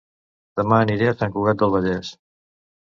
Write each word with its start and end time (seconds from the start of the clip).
Dema 0.61 0.79
aniré 0.85 1.11
a 1.11 1.15
Sant 1.21 1.37
Cugat 1.37 1.61
del 1.63 1.77
Vallès 1.77 2.13